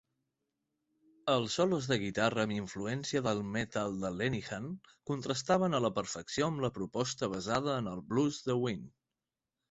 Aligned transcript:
Els 1.31 1.55
solos 1.57 1.89
de 1.89 1.97
guitarra 2.03 2.45
amb 2.47 2.53
influència 2.53 3.21
del 3.27 3.41
metal 3.57 3.99
de 4.03 4.09
Lenihan 4.21 4.65
contrastaven 5.11 5.79
a 5.79 5.81
la 5.87 5.91
perfecció 5.99 6.47
amb 6.47 6.63
la 6.65 6.71
proposta 6.79 7.29
basada 7.35 7.77
en 7.83 7.91
el 7.93 8.01
blues 8.15 8.41
de 8.49 8.57
Wynn. 8.63 8.89